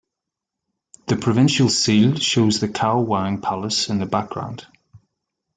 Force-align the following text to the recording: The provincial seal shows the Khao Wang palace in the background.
The 1.05 1.15
provincial 1.15 1.69
seal 1.69 2.15
shows 2.15 2.59
the 2.59 2.67
Khao 2.69 3.05
Wang 3.05 3.39
palace 3.39 3.87
in 3.87 3.99
the 3.99 4.07
background. 4.07 4.65